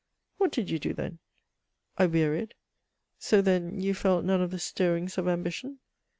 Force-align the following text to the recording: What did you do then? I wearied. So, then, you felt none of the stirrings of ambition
What 0.37 0.51
did 0.51 0.71
you 0.71 0.79
do 0.79 0.93
then? 0.95 1.19
I 1.95 2.07
wearied. 2.07 2.55
So, 3.19 3.39
then, 3.39 3.79
you 3.79 3.93
felt 3.93 4.25
none 4.25 4.41
of 4.41 4.49
the 4.49 4.57
stirrings 4.57 5.19
of 5.19 5.27
ambition 5.27 5.77